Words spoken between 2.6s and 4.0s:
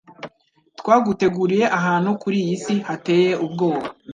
si hateye ubwoba